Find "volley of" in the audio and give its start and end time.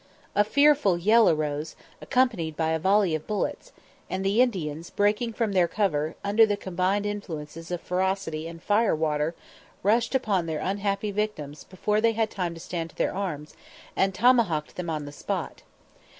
2.79-3.27